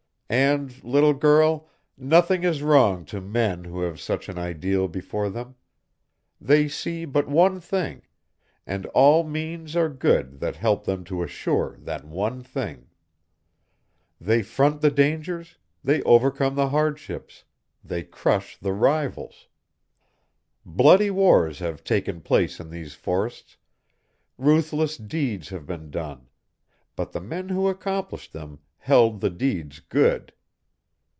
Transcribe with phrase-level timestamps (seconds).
[0.33, 5.55] "And, little girl, nothing is wrong to men who have such an ideal before them.
[6.39, 8.03] They see but one thing,
[8.65, 12.87] and all means are good that help them to assure that one thing.
[14.21, 17.43] They front the dangers, they overcome the hardships,
[17.83, 19.49] they crush the rivals.
[20.65, 23.57] Bloody wars have taken place in these forests,
[24.37, 26.29] ruthless deeds have been done,
[26.95, 30.33] but the men who accomplished them held the deeds good.